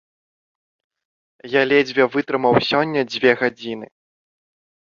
[1.55, 3.87] Я ледзьве вытрымаў сёння дзве гадзіны.